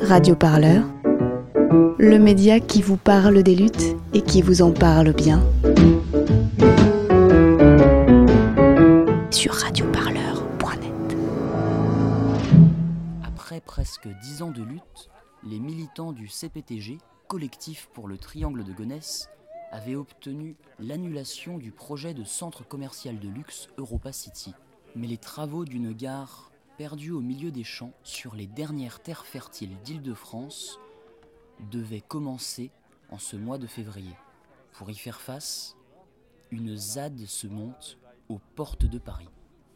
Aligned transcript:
Radio 0.00 0.36
Parleur, 0.36 0.84
le 1.98 2.18
média 2.18 2.60
qui 2.60 2.82
vous 2.82 2.96
parle 2.96 3.42
des 3.42 3.56
luttes 3.56 3.96
et 4.12 4.22
qui 4.22 4.42
vous 4.42 4.62
en 4.62 4.70
parle 4.70 5.12
bien. 5.12 5.42
Sur 9.32 9.54
radioparleur.net. 9.54 11.16
Après 13.26 13.60
presque 13.60 14.06
dix 14.22 14.42
ans 14.42 14.52
de 14.52 14.62
lutte, 14.62 15.10
les 15.42 15.58
militants 15.58 16.12
du 16.12 16.28
CPTG, 16.28 16.98
collectif 17.26 17.88
pour 17.92 18.06
le 18.06 18.18
triangle 18.18 18.62
de 18.62 18.72
Gonesse, 18.72 19.30
avaient 19.72 19.96
obtenu 19.96 20.54
l'annulation 20.78 21.58
du 21.58 21.72
projet 21.72 22.14
de 22.14 22.22
centre 22.22 22.64
commercial 22.64 23.18
de 23.18 23.28
luxe 23.28 23.68
Europa 23.78 24.12
City. 24.12 24.54
Mais 24.94 25.08
les 25.08 25.18
travaux 25.18 25.64
d'une 25.64 25.92
gare 25.92 26.52
perdue 26.76 27.12
au 27.12 27.20
milieu 27.20 27.50
des 27.50 27.64
champs 27.64 27.92
sur 28.02 28.34
les 28.34 28.46
dernières 28.46 29.00
terres 29.00 29.26
fertiles 29.26 29.76
d'Île-de-France 29.82 30.78
devaient 31.70 32.00
commencer 32.00 32.70
en 33.10 33.18
ce 33.18 33.36
mois 33.36 33.58
de 33.58 33.66
février. 33.66 34.16
Pour 34.72 34.90
y 34.90 34.94
faire 34.96 35.20
face, 35.20 35.76
une 36.50 36.76
ZAD 36.76 37.18
se 37.26 37.46
monte 37.46 37.98
aux 38.28 38.40
portes 38.56 38.86
de 38.86 38.98
Paris. 38.98 39.30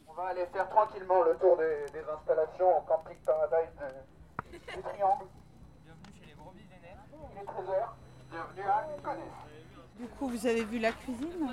On 0.09 0.13
va 0.15 0.29
aller 0.29 0.47
faire 0.53 0.69
tranquillement 0.71 1.23
le 1.23 1.37
tour 1.37 1.57
des, 1.57 1.87
des 1.93 2.05
installations 2.05 2.79
au 2.79 2.81
camping 2.83 3.17
Paradise 3.25 3.71
de- 3.79 4.59
du 4.59 4.61
Triangle. 4.83 5.27
Bienvenue 5.85 6.19
chez 6.21 6.27
les 6.27 6.35
brebis 6.35 6.63
Il 6.69 7.39
est 7.39 7.45
13h. 7.45 7.89
Bienvenue 8.31 8.63
à 8.69 8.87
Gonesse. 9.05 9.48
Du 9.99 10.07
coup, 10.07 10.29
vous 10.29 10.47
avez 10.47 10.63
vu 10.63 10.79
la 10.79 10.93
cuisine 10.93 11.51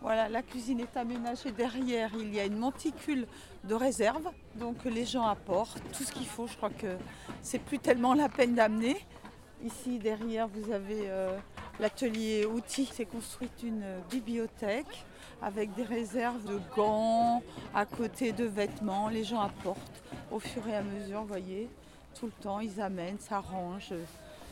Voilà, 0.00 0.30
la 0.30 0.42
cuisine 0.42 0.80
est 0.80 0.96
aménagée 0.96 1.52
derrière. 1.52 2.10
Il 2.18 2.34
y 2.34 2.40
a 2.40 2.46
une 2.46 2.56
monticule 2.56 3.26
de 3.64 3.74
réserve. 3.74 4.30
Donc 4.54 4.84
les 4.86 5.04
gens 5.04 5.24
apportent 5.24 5.82
tout 5.92 6.02
ce 6.02 6.10
qu'il 6.10 6.26
faut. 6.26 6.46
Je 6.46 6.56
crois 6.56 6.70
que 6.70 6.96
c'est 7.42 7.58
plus 7.58 7.78
tellement 7.78 8.14
la 8.14 8.30
peine 8.30 8.54
d'amener. 8.54 8.96
Ici, 9.62 9.98
derrière, 9.98 10.48
vous 10.48 10.72
avez 10.72 11.10
euh, 11.10 11.36
l'atelier 11.78 12.46
outils. 12.46 12.88
C'est 12.90 13.04
construite 13.04 13.62
une 13.62 13.84
bibliothèque 14.10 15.04
avec 15.42 15.74
des 15.74 15.84
réserves 15.84 16.42
de 16.46 16.58
gants, 16.74 17.42
à 17.74 17.84
côté 17.84 18.32
de 18.32 18.44
vêtements. 18.44 19.10
Les 19.10 19.24
gens 19.24 19.40
apportent 19.40 20.02
au 20.30 20.38
fur 20.38 20.66
et 20.68 20.74
à 20.74 20.82
mesure, 20.82 21.20
vous 21.20 21.28
voyez. 21.28 21.68
Tout 22.18 22.26
le 22.26 22.32
temps, 22.32 22.60
ils 22.60 22.80
amènent, 22.80 23.18
ça 23.20 23.40
range, 23.40 23.92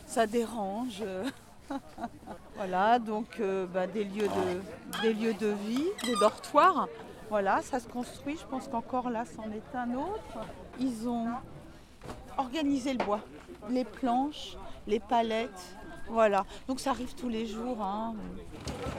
ça 0.05 0.27
dérange. 0.27 1.03
Voilà, 2.55 2.97
donc 2.97 3.39
euh, 3.39 3.67
bah, 3.67 3.85
des, 3.87 4.03
lieux 4.03 4.27
de, 4.27 5.01
des 5.01 5.13
lieux 5.13 5.33
de 5.35 5.47
vie, 5.67 5.85
des 6.05 6.15
dortoirs. 6.19 6.87
Voilà, 7.29 7.61
ça 7.61 7.79
se 7.79 7.87
construit. 7.87 8.37
Je 8.39 8.45
pense 8.45 8.67
qu'encore 8.67 9.09
là, 9.09 9.23
c'en 9.25 9.51
est 9.51 9.75
un 9.77 9.93
autre. 9.93 10.45
Ils 10.79 11.07
ont 11.07 11.27
organisé 12.37 12.93
le 12.93 13.03
bois, 13.03 13.19
les 13.69 13.83
planches, 13.83 14.57
les 14.87 14.99
palettes. 14.99 15.75
Voilà, 16.09 16.45
donc 16.67 16.79
ça 16.79 16.91
arrive 16.91 17.13
tous 17.15 17.27
les 17.27 17.45
jours. 17.45 17.81
hein. 17.81 18.15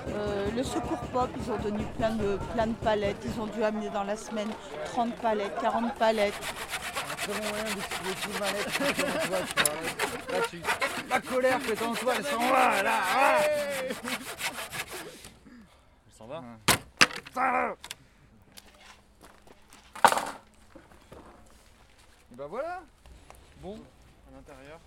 Euh, 0.08 0.48
le 0.54 0.62
secours 0.62 0.98
pop, 1.12 1.30
ils 1.36 1.50
ont 1.50 1.56
donné 1.56 1.84
plein 1.96 2.10
de, 2.10 2.38
plein 2.54 2.66
de 2.66 2.74
palettes. 2.74 3.24
Ils 3.24 3.40
ont 3.40 3.46
dû 3.46 3.64
amener 3.64 3.88
dans 3.90 4.04
la 4.04 4.16
semaine 4.16 4.50
30 4.84 5.14
palettes, 5.14 5.58
40 5.60 5.94
palettes. 5.94 6.34
La 11.08 11.20
colère 11.20 11.58
que 11.62 11.84
en 11.84 11.94
toi, 11.94 12.14
elle 12.16 12.24
s'en 12.24 12.38
va 12.38 12.82
là 12.82 13.00
ah 13.02 13.38
Elle 13.86 13.94
s'en 16.16 16.26
va 16.26 16.42
Et 22.30 22.34
bah 22.34 22.46
voilà. 22.48 22.82
Bon, 23.62 23.74
à 24.28 24.36
l'intérieur, 24.36 24.78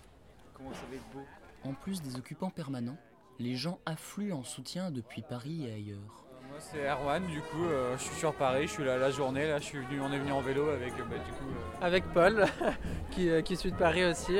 comment 0.54 0.72
ça 0.72 0.80
va 0.88 0.96
être 0.96 1.10
beau. 1.12 1.26
En 1.64 1.74
plus 1.74 2.00
des 2.00 2.16
occupants 2.16 2.50
permanents, 2.50 2.96
les 3.38 3.56
gens 3.56 3.78
affluent 3.84 4.32
en 4.32 4.44
soutien 4.44 4.90
depuis 4.90 5.22
Paris 5.22 5.66
et 5.66 5.72
ailleurs. 5.74 6.22
Moi 6.48 6.58
c'est 6.60 6.88
Erwan, 6.88 7.26
du 7.26 7.40
coup 7.40 7.64
euh, 7.64 7.96
je 7.96 8.02
suis 8.02 8.16
sur 8.16 8.34
Paris, 8.34 8.66
je 8.66 8.72
suis 8.72 8.84
là 8.84 8.98
la 8.98 9.10
journée, 9.10 9.46
là 9.46 9.58
je 9.58 9.64
suis 9.64 9.78
venu, 9.78 10.00
on 10.00 10.12
est 10.12 10.18
venu 10.18 10.32
en 10.32 10.42
vélo 10.42 10.68
avec 10.68 10.92
euh, 10.94 11.04
bah, 11.04 11.16
du 11.16 11.32
coup 11.32 11.48
euh, 11.48 11.84
avec 11.84 12.04
Paul, 12.12 12.46
qui, 13.10 13.30
euh, 13.30 13.42
qui 13.42 13.56
suit 13.56 13.72
de 13.72 13.76
Paris 13.76 14.04
aussi. 14.04 14.36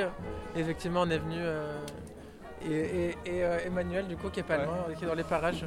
Effectivement, 0.56 1.02
on 1.02 1.10
est 1.10 1.18
venu. 1.18 1.36
euh, 1.38 1.78
et 2.64 2.70
et- 2.70 3.16
et, 3.26 3.44
euh, 3.44 3.58
Emmanuel, 3.66 4.06
du 4.06 4.16
coup, 4.16 4.28
qui 4.30 4.40
est 4.40 4.44
pas 4.44 4.58
Ouais. 4.58 4.66
loin, 4.66 4.76
qui 4.96 5.04
est 5.04 5.08
dans 5.08 5.14
les 5.14 5.24
parages. 5.24 5.64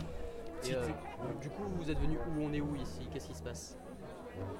Et, 0.67 0.73
euh, 0.73 0.85
du 1.41 1.49
coup, 1.49 1.63
vous 1.77 1.91
êtes 1.91 1.99
venu 1.99 2.17
où 2.17 2.41
On 2.43 2.53
est 2.53 2.61
où 2.61 2.75
ici? 2.75 3.07
Qu'est-ce 3.11 3.27
qui 3.27 3.35
se 3.35 3.43
passe? 3.43 3.77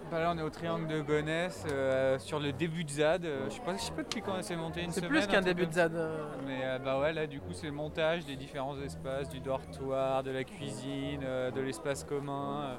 Bah, 0.10 0.20
là 0.22 0.32
on 0.34 0.38
est 0.38 0.42
au 0.42 0.50
triangle 0.50 0.88
de 0.88 1.02
Gonesse 1.02 1.66
euh, 1.70 2.18
sur 2.20 2.40
le 2.40 2.54
début 2.54 2.86
de 2.86 2.90
ZAD. 2.92 3.26
euh, 3.26 3.46
je 3.50 3.56
sais 3.56 3.60
pas, 3.62 3.76
je 3.76 3.82
sais 3.82 3.92
pas 3.92 4.04
depuis 4.04 4.22
quand 4.22 4.42
c'est 4.42 4.56
monté 4.56 4.82
une 4.82 4.92
C'est 4.92 5.02
semaine. 5.02 5.10
plus 5.12 5.24
un 5.24 5.28
qu'un 5.28 5.42
début 5.42 5.66
de. 5.66 5.74
ZAD. 5.74 5.96
euh, 5.96 6.26
Mais 6.48 6.60
euh, 6.64 6.80
bah 6.80 6.98
ouais 7.00 7.12
là 7.12 7.28
du 7.28 7.42
coup 7.42 7.52
c'est 7.52 7.66
le 7.66 7.74
montage 7.74 8.24
des 8.26 8.36
différents 8.38 8.78
espaces, 8.80 9.28
du 9.28 9.42
dortoir, 9.42 10.24
de 10.24 10.32
la 10.32 10.44
cuisine, 10.46 11.22
euh, 11.24 11.52
de 11.52 11.60
l'espace 11.60 12.06
commun. 12.06 12.78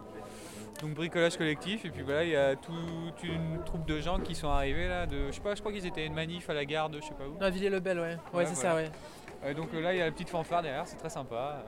Euh. 0.79 0.87
donc 0.87 0.95
bricolage 0.95 1.37
collectif 1.37 1.85
et 1.85 1.91
puis 1.91 2.03
voilà 2.03 2.25
il 2.25 2.31
y 2.31 2.37
a 2.37 2.57
toute 2.57 3.23
une 3.23 3.63
troupe 3.65 3.87
de 3.87 4.01
gens 4.01 4.19
qui 4.19 4.35
sont 4.35 4.49
arrivés 4.49 4.89
là 4.89 5.07
de 5.07 5.29
je 5.29 5.33
sais 5.33 5.41
pas 5.41 5.55
je 5.55 5.61
crois 5.61 5.73
qu'ils 5.73 5.87
étaient 5.87 6.07
une 6.07 6.15
manif 6.15 6.49
à 6.51 6.55
la 6.55 6.65
gare 6.65 6.89
de 6.91 7.01
je 7.01 7.07
sais 7.07 7.15
pas 7.15 7.25
où. 7.27 7.39
Non, 7.41 7.51
Villiers-le-Bel, 7.51 7.99
ouais. 7.99 8.05
Ouais, 8.05 8.15
Ouais, 8.35 8.47
c'est 8.47 8.55
voilà. 8.55 8.71
ça, 8.71 8.75
ouais. 8.77 8.91
Euh, 9.45 9.55
donc 9.55 9.69
euh, 9.75 9.81
là 9.81 9.93
il 9.93 9.99
y 9.99 10.03
a 10.03 10.07
la 10.07 10.13
petite 10.13 10.29
fanfare 10.31 10.63
derrière, 10.63 10.87
c'est 10.87 10.97
très 10.97 11.11
sympa. 11.11 11.63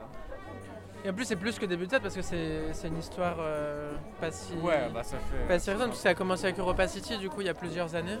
Et 1.05 1.09
en 1.09 1.13
plus, 1.13 1.23
c'est 1.23 1.37
plus 1.37 1.57
que 1.57 1.65
début 1.65 1.85
de 1.85 1.91
ZAD 1.91 2.01
parce 2.01 2.15
que 2.15 2.21
c'est 2.21 2.73
c'est 2.73 2.89
une 2.89 2.97
histoire 2.97 3.37
euh, 3.39 3.93
pas 4.19 4.31
si. 4.31 4.53
Ouais 4.55 4.89
bah 4.93 5.01
ça 5.03 5.15
fait. 5.17 5.47
Pas 5.47 5.57
si 5.57 5.69
récente, 5.69 5.87
parce 5.87 5.97
que 5.99 6.03
ça 6.03 6.09
a 6.09 6.13
commencé 6.13 6.43
avec 6.45 6.59
Europa 6.59 6.87
City, 6.89 7.17
du 7.17 7.29
coup, 7.29 7.39
il 7.39 7.47
y 7.47 7.49
a 7.49 7.53
plusieurs 7.53 7.95
années. 7.95 8.17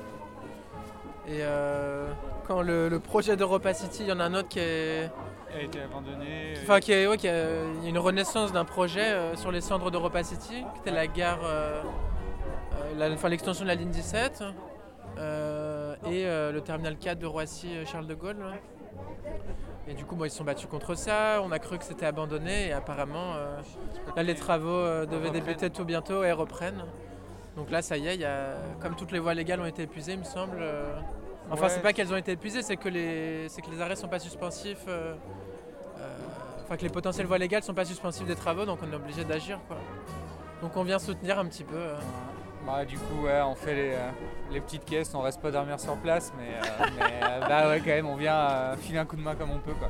Et 1.27 1.39
euh, 1.41 2.09
quand 2.47 2.61
le, 2.61 2.87
le 2.87 2.99
projet 2.99 3.35
d'Europa 3.35 3.73
City, 3.73 4.03
il 4.03 4.07
y 4.07 4.11
en 4.13 4.19
a 4.21 4.23
un 4.23 4.33
autre 4.33 4.47
qui 4.47 4.59
est. 4.59 5.11
a 5.57 5.61
été 5.61 5.79
euh, 5.79 6.53
Enfin, 6.63 6.79
qui 6.79 6.91
est, 6.91 7.07
ouais, 7.07 7.17
qui 7.17 7.27
a- 7.27 7.63
il 7.77 7.83
y 7.83 7.87
a 7.87 7.89
une 7.89 7.97
renaissance 7.97 8.51
d'un 8.51 8.65
projet 8.65 9.01
euh, 9.11 9.35
sur 9.35 9.51
les 9.51 9.61
cendres 9.61 9.89
d'Europa 9.91 10.23
City, 10.23 10.63
qui 10.73 10.79
était 10.81 10.91
la 10.91 11.07
gare, 11.07 11.39
euh, 11.43 11.81
enfin, 13.13 13.29
l'extension 13.29 13.63
de 13.63 13.69
la 13.69 13.75
ligne 13.75 13.89
17 13.89 14.43
euh, 15.17 15.95
et 16.05 16.23
le 16.53 16.61
terminal 16.61 16.97
4 16.97 17.19
de 17.19 17.25
Roissy-Charles 17.25 18.07
de 18.07 18.13
Gaulle. 18.15 18.37
là. 18.39 18.53
Et 19.87 19.93
du 19.95 20.05
coup, 20.05 20.15
bon, 20.15 20.25
ils 20.25 20.29
se 20.29 20.37
sont 20.37 20.43
battus 20.43 20.67
contre 20.69 20.93
ça. 20.95 21.41
On 21.43 21.51
a 21.51 21.57
cru 21.57 21.77
que 21.79 21.83
c'était 21.83 22.05
abandonné 22.05 22.67
et 22.67 22.73
apparemment, 22.73 23.33
euh, 23.35 23.57
là, 24.15 24.21
les 24.23 24.35
travaux 24.35 24.69
euh, 24.69 25.05
devaient 25.07 25.31
débuter 25.31 25.69
tout 25.71 25.83
bientôt 25.83 26.23
et 26.23 26.31
reprennent. 26.31 26.83
Donc 27.57 27.71
là, 27.71 27.81
ça 27.81 27.97
y 27.97 28.07
est, 28.07 28.17
y 28.17 28.25
a, 28.25 28.53
comme 28.81 28.95
toutes 28.95 29.11
les 29.11 29.17
voies 29.19 29.33
légales 29.33 29.59
ont 29.61 29.65
été 29.65 29.81
épuisées, 29.83 30.13
il 30.13 30.19
me 30.19 30.23
semble. 30.23 30.57
euh, 30.61 30.95
Enfin, 31.51 31.63
Ouais. 31.63 31.69
c'est 31.69 31.81
pas 31.81 31.93
qu'elles 31.93 32.13
ont 32.13 32.17
été 32.17 32.31
épuisées, 32.33 32.61
c'est 32.61 32.77
que 32.77 32.89
les, 32.89 33.49
c'est 33.49 33.61
que 33.61 33.69
les 33.71 33.81
arrêts 33.81 33.95
sont 33.95 34.07
pas 34.07 34.19
suspensifs. 34.19 34.85
euh, 34.87 35.15
euh, 35.99 36.17
Enfin, 36.63 36.77
que 36.77 36.83
les 36.83 36.89
potentielles 36.89 37.25
voies 37.25 37.39
légales 37.39 37.63
sont 37.63 37.73
pas 37.73 37.85
suspensifs 37.85 38.27
des 38.27 38.35
travaux, 38.35 38.65
donc 38.65 38.79
on 38.87 38.91
est 38.91 38.95
obligé 38.95 39.23
d'agir, 39.23 39.59
quoi. 39.67 39.77
Donc 40.61 40.77
on 40.77 40.83
vient 40.83 40.99
soutenir 40.99 41.39
un 41.39 41.45
petit 41.45 41.63
peu. 41.63 41.75
euh. 41.77 41.95
Bah 42.67 42.83
du 42.85 42.97
coup 42.99 43.23
ouais 43.23 43.41
on 43.41 43.55
fait 43.55 43.73
les, 43.73 43.95
les 44.51 44.59
petites 44.59 44.83
caisses, 44.83 45.15
on 45.15 45.21
reste 45.21 45.41
pas 45.41 45.49
dormir 45.49 45.79
sur 45.79 45.95
place 45.95 46.33
mais, 46.37 46.49
mais, 46.99 47.39
bah 47.47 47.69
ouais 47.69 47.79
quand 47.79 47.85
même 47.87 48.05
on 48.05 48.17
vient 48.17 48.75
filer 48.81 48.99
un 48.99 49.05
coup 49.05 49.15
de 49.15 49.21
main 49.21 49.33
comme 49.33 49.49
on 49.51 49.59
peut 49.59 49.73
quoi. 49.73 49.89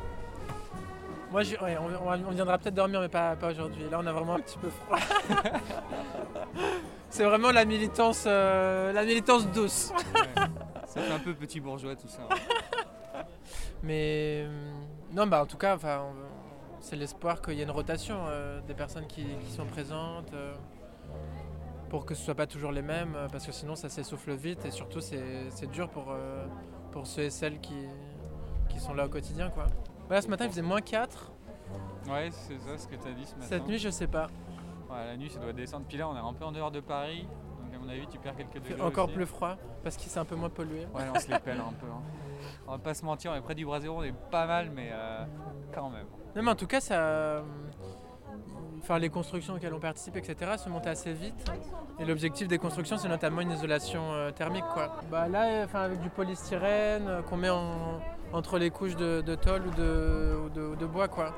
Moi, 1.32 1.42
ouais, 1.42 1.78
on, 1.80 2.08
on- 2.08 2.26
on 2.28 2.32
viendra 2.32 2.58
peut-être 2.60 2.74
dormir, 2.76 3.02
mais 3.02 3.10
pas, 3.10 3.36
pas 3.36 3.50
aujourd'hui. 3.52 3.84
Là, 3.92 4.00
on 4.02 4.06
a 4.08 4.12
vraiment 4.12 4.36
un 4.36 4.40
petit 4.40 4.58
peu 4.58 4.70
froid. 4.70 4.98
c'est 7.10 7.24
vraiment 7.24 7.52
la 7.52 7.66
militance, 7.66 8.24
euh, 8.28 8.92
la 8.94 9.04
militance 9.04 9.46
douce. 9.48 9.92
Ouais. 10.16 10.39
Ça 11.00 11.06
fait 11.08 11.14
un 11.14 11.20
peu 11.20 11.34
petit 11.34 11.60
bourgeois 11.60 11.96
tout 11.96 12.08
ça. 12.08 12.22
Mais 13.84 14.44
euh, 14.46 14.72
non, 15.14 15.28
bah 15.28 15.42
en 15.42 15.46
tout 15.46 15.58
cas, 15.58 15.76
enfin, 15.76 16.06
c'est 16.82 16.96
l'espoir 16.96 17.42
qu'il 17.42 17.56
y 17.56 17.62
ait 17.62 17.64
une 17.64 17.72
rotation 17.72 18.26
euh, 18.28 18.62
des 18.62 18.74
personnes 18.74 19.08
qui, 19.08 19.26
qui 19.46 19.52
sont 19.52 19.66
présentes 19.66 20.34
euh, 20.34 20.54
pour 21.90 22.06
que 22.06 22.14
ce 22.14 22.24
soit 22.24 22.36
pas 22.36 22.48
toujours 22.48 22.72
les 22.72 22.82
mêmes, 22.82 23.18
parce 23.32 23.46
que 23.46 23.52
sinon 23.52 23.76
ça 23.76 23.90
s'essouffle 23.90 24.34
vite 24.34 24.64
et 24.66 24.72
surtout 24.72 25.02
c'est 25.02 25.72
dur 25.72 25.90
pour, 25.90 26.12
euh, 26.12 26.46
pour 26.92 27.08
ceux 27.08 27.24
et 27.24 27.30
celles 27.30 27.60
qui, 27.60 27.88
qui 28.70 28.80
sont 28.80 28.94
là 28.94 29.08
au 29.08 29.10
quotidien, 29.10 29.50
quoi. 29.50 29.66
Voilà, 30.08 30.22
ce 30.22 30.28
matin 30.28 30.46
il 30.46 30.52
faisait 30.52 30.62
moins 30.62 30.82
4. 30.82 31.32
Ouais 32.08 32.30
c'est 32.32 32.58
ça 32.60 32.78
ce 32.78 32.88
que 32.88 32.96
t'as 32.96 33.12
dit 33.12 33.26
ce 33.26 33.34
matin. 33.36 33.48
Cette 33.48 33.68
nuit, 33.68 33.80
je 33.80 33.90
sais 33.90 34.08
pas. 34.08 34.28
Ouais, 34.90 35.06
la 35.06 35.18
nuit 35.18 35.30
ça 35.30 35.40
doit 35.40 35.54
descendre. 35.54 35.86
Puis 35.88 35.98
là 35.98 36.08
on 36.08 36.16
est 36.16 36.20
un 36.20 36.34
peu 36.34 36.46
en 36.46 36.52
dehors 36.52 36.72
de 36.72 36.80
Paris. 36.80 37.28
Mon 37.90 37.96
avis 37.96 38.08
tu 38.08 38.20
perds 38.20 38.36
quelques 38.36 38.62
degrés. 38.64 38.80
encore 38.82 39.06
aussi. 39.06 39.16
plus 39.16 39.26
froid 39.26 39.58
parce 39.84 39.98
qu'il 39.98 40.12
s'est 40.12 40.20
un 40.20 40.26
peu 40.26 40.36
moins 40.36 40.50
pollué. 40.50 40.86
Ouais 40.94 41.02
on 41.14 41.20
se 41.20 41.30
les 41.32 41.40
pèle 41.40 41.58
un 41.60 41.74
peu. 41.80 41.88
hein. 41.88 42.02
On 42.68 42.72
va 42.74 42.78
pas 42.78 42.94
se 42.94 43.04
mentir, 43.04 43.32
on 43.32 43.36
est 43.36 43.42
près 43.42 43.56
du 43.56 43.66
bras 43.66 43.80
zéro, 43.82 43.98
on 44.00 44.04
est 44.04 44.14
pas 44.32 44.46
mal 44.46 44.70
mais 44.74 44.90
euh, 44.92 45.26
quand 45.74 45.90
même. 45.90 46.06
Non, 46.36 46.44
mais 46.44 46.52
en 46.52 46.56
tout 46.56 46.68
cas, 46.68 46.80
ça. 46.80 46.94
euh, 46.96 47.42
Enfin, 48.82 48.98
les 48.98 49.10
constructions 49.10 49.56
auxquelles 49.56 49.74
on 49.74 49.80
participe, 49.80 50.16
etc., 50.16 50.52
se 50.58 50.70
montent 50.70 50.88
assez 50.88 51.12
vite. 51.12 51.52
Et 52.00 52.06
l'objectif 52.06 52.48
des 52.48 52.58
constructions, 52.58 52.98
c'est 52.98 53.10
notamment 53.10 53.42
une 53.42 53.52
isolation 53.52 54.14
euh, 54.14 54.32
thermique, 54.32 54.64
quoi. 54.74 54.96
Bah 55.12 55.28
là, 55.28 55.64
enfin, 55.66 55.82
avec 55.82 56.00
du 56.00 56.10
polystyrène 56.10 57.22
qu'on 57.30 57.36
met 57.38 57.50
en- 57.50 58.00
entre 58.32 58.58
les 58.58 58.70
couches 58.70 58.96
de, 58.96 59.22
de 59.22 59.36
tôle 59.36 59.64
ou 59.68 59.72
de, 59.72 60.40
ou 60.46 60.50
de, 60.50 60.62
ou 60.62 60.76
de 60.78 60.86
bois, 60.86 61.08
quoi. 61.10 61.34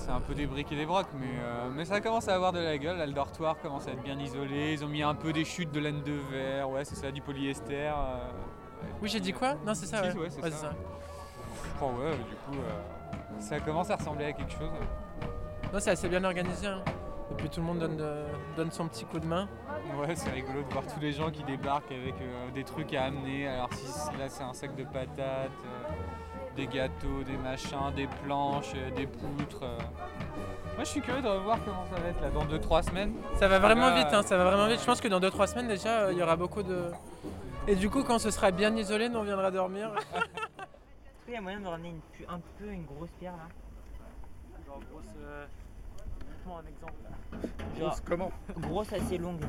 C'est 0.00 0.10
un 0.10 0.20
peu 0.20 0.34
des 0.34 0.46
briques 0.46 0.72
et 0.72 0.76
des 0.76 0.86
brocs, 0.86 1.08
mais, 1.18 1.26
euh, 1.42 1.68
mais 1.74 1.84
ça 1.84 2.00
commence 2.00 2.26
à 2.28 2.34
avoir 2.34 2.52
de 2.52 2.58
la 2.58 2.78
gueule. 2.78 2.96
Là, 2.96 3.04
le 3.06 3.12
dortoir 3.12 3.56
commence 3.60 3.86
à 3.86 3.90
être 3.90 4.02
bien 4.02 4.18
isolé. 4.18 4.72
Ils 4.72 4.82
ont 4.84 4.88
mis 4.88 5.02
un 5.02 5.14
peu 5.14 5.30
des 5.32 5.44
chutes 5.44 5.70
de 5.72 5.78
laine 5.80 6.02
de 6.02 6.14
verre, 6.32 6.70
ouais, 6.70 6.84
c'est 6.86 6.94
ça, 6.94 7.10
du 7.10 7.20
polyester. 7.20 7.88
euh, 7.88 8.16
Oui, 9.02 9.08
j'ai 9.10 9.20
dit 9.20 9.32
quoi? 9.34 9.54
Non, 9.66 9.74
c'est 9.74 9.84
ça, 9.86 10.00
ouais. 10.02 10.16
ouais, 10.16 10.30
c'est 10.30 10.50
ça. 10.50 10.72
crois, 11.76 11.88
ouais, 11.88 12.16
du 12.16 12.34
coup, 12.36 12.62
euh, 12.64 13.40
ça 13.40 13.60
commence 13.60 13.90
à 13.90 13.96
ressembler 13.96 14.24
à 14.24 14.32
quelque 14.32 14.52
chose. 14.52 14.70
Non, 15.72 15.78
c'est 15.78 15.90
assez 15.90 16.08
bien 16.08 16.24
organisé. 16.24 16.66
hein. 16.66 16.82
Et 17.30 17.34
puis 17.34 17.48
tout 17.50 17.60
le 17.60 17.66
monde 17.66 17.78
donne, 17.78 17.98
euh, 18.00 18.26
donne 18.56 18.72
son 18.72 18.88
petit 18.88 19.04
coup 19.04 19.20
de 19.20 19.26
main. 19.26 19.48
Ouais, 20.00 20.16
c'est 20.16 20.30
rigolo 20.30 20.62
de 20.62 20.72
voir 20.72 20.84
tous 20.92 20.98
les 20.98 21.12
gens 21.12 21.30
qui 21.30 21.44
débarquent 21.44 21.92
avec 21.92 22.14
euh, 22.20 22.50
des 22.52 22.64
trucs 22.64 22.92
à 22.94 23.04
amener. 23.04 23.46
Alors, 23.46 23.68
si 23.74 23.86
c- 23.86 24.10
là, 24.18 24.28
c'est 24.28 24.42
un 24.42 24.52
sac 24.52 24.74
de 24.74 24.82
patates, 24.82 25.50
euh, 25.64 25.92
des 26.56 26.66
gâteaux, 26.66 27.22
des 27.26 27.36
machins, 27.36 27.92
des 27.96 28.06
planches, 28.24 28.72
euh, 28.74 28.90
des 28.96 29.06
poutres. 29.06 29.62
euh. 29.62 29.78
Moi, 30.74 30.84
je 30.84 30.88
suis 30.88 31.00
curieux 31.00 31.22
de 31.22 31.28
voir 31.28 31.58
comment 31.64 31.84
ça 31.94 32.00
va 32.00 32.08
être 32.08 32.20
là 32.20 32.30
dans 32.30 32.44
2-3 32.46 32.82
semaines. 32.82 33.12
Ça 33.38 33.48
va 33.48 33.58
vraiment 33.58 33.94
vite, 33.94 34.08
hein, 34.12 34.22
ça 34.22 34.36
va 34.36 34.44
vraiment 34.44 34.66
vite. 34.68 34.80
Je 34.80 34.86
pense 34.86 35.00
que 35.00 35.08
dans 35.08 35.20
2-3 35.20 35.46
semaines 35.48 35.68
déjà, 35.68 36.00
euh, 36.02 36.12
il 36.12 36.18
y 36.18 36.22
aura 36.22 36.36
beaucoup 36.36 36.62
de. 36.62 36.90
Et 37.68 37.76
du 37.76 37.90
coup, 37.90 38.02
quand 38.02 38.18
ce 38.18 38.30
sera 38.30 38.50
bien 38.50 38.74
isolé, 38.76 39.08
nous 39.08 39.18
on 39.18 39.22
viendra 39.24 39.50
dormir. 39.50 39.90
Est-ce 39.96 41.24
qu'il 41.26 41.34
y 41.34 41.36
a 41.36 41.40
moyen 41.40 41.60
de 41.60 41.66
ramener 41.66 41.90
une, 41.90 42.00
un 42.28 42.40
peu 42.58 42.66
une 42.70 42.84
grosse 42.84 43.10
pierre 43.18 43.32
là? 43.36 43.48
Genre 44.66 44.80
grosse. 44.90 45.04
Euh... 45.22 45.44
Un 46.48 46.66
exemple 46.66 46.94
là. 47.04 47.38
Genre, 47.78 47.88
Grosse 47.90 48.00
comment? 48.00 48.32
grosse 48.56 48.92
assez 48.92 49.18
longue. 49.18 49.40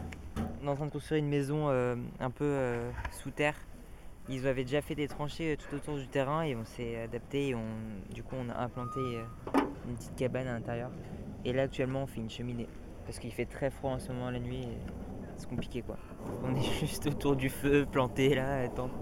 On 0.62 0.68
est 0.68 0.70
en 0.70 0.76
train 0.76 0.86
de 0.86 0.92
construire 0.92 1.18
une 1.20 1.30
maison 1.30 1.70
euh, 1.70 1.96
un 2.20 2.30
peu 2.30 2.44
euh, 2.46 2.92
sous 3.24 3.32
terre. 3.32 3.56
Ils 4.34 4.48
avaient 4.48 4.64
déjà 4.64 4.82
fait 4.82 4.96
des 4.96 5.10
tranchées 5.10 5.54
euh, 5.54 5.56
tout 5.58 5.76
autour 5.76 5.98
du 5.98 6.08
terrain 6.08 6.44
et 6.44 6.56
on 6.56 6.64
s'est 6.64 7.02
adapté 7.02 7.50
et 7.50 7.56
du 8.14 8.24
coup 8.24 8.36
on 8.40 8.50
a 8.50 8.64
implanté 8.64 9.00
euh, 9.00 9.60
une 9.90 9.96
petite 9.96 10.16
cabane 10.16 10.48
à 10.48 10.54
l'intérieur. 10.54 10.90
Et 11.44 11.52
là 11.52 11.64
actuellement 11.64 12.04
on 12.04 12.08
fait 12.08 12.22
une 12.22 12.30
cheminée 12.30 12.70
parce 13.06 13.20
qu'il 13.20 13.34
fait 13.34 13.46
très 13.46 13.70
froid 13.70 13.92
en 13.92 14.00
ce 14.00 14.10
moment 14.10 14.32
la 14.32 14.40
nuit 14.40 14.62
et 14.62 14.78
c'est 15.36 15.50
compliqué 15.50 15.82
quoi. 15.82 15.98
On 16.46 16.56
est 16.56 16.62
juste 16.80 17.08
autour 17.08 17.36
du 17.36 17.50
feu 17.50 17.86
planté 17.92 18.34
là 18.34 18.54
à 18.54 18.62
attendre. 18.62 18.94